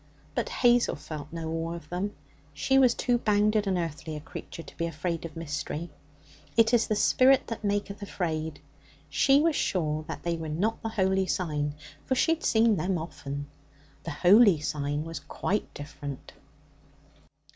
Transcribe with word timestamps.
But 0.33 0.49
Hazel 0.49 0.95
felt 0.95 1.31
no 1.31 1.47
awe 1.51 1.75
of 1.75 1.89
them; 1.89 2.15
she 2.55 2.79
was 2.79 2.95
too 2.95 3.19
bounded 3.19 3.67
and 3.67 3.77
earthly 3.77 4.15
a 4.15 4.19
creature 4.19 4.63
to 4.63 4.77
be 4.77 4.87
afraid 4.87 5.25
of 5.25 5.37
mystery. 5.37 5.91
It 6.57 6.73
is 6.73 6.87
the 6.87 6.95
spirit 6.95 7.45
that 7.45 7.63
maketh 7.63 8.01
afraid. 8.01 8.61
She 9.11 9.41
was 9.41 9.55
sure 9.55 10.03
that 10.07 10.23
they 10.23 10.37
were 10.37 10.49
not 10.49 10.81
the 10.81 10.89
Holy 10.89 11.27
Sign, 11.27 11.75
for 12.03 12.15
she 12.15 12.33
had 12.33 12.43
seen 12.43 12.77
them 12.77 12.97
often. 12.97 13.45
The 14.03 14.09
Holy 14.09 14.59
Sign 14.59 15.03
was 15.03 15.19
quite 15.19 15.71
different. 15.75 16.33